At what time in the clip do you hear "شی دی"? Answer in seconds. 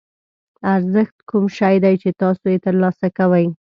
1.57-1.95